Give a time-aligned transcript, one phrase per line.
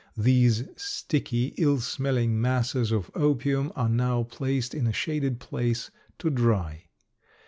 [0.17, 6.31] These sticky, ill smelling masses of opium are now placed in a shaded place to
[6.31, 6.85] dry.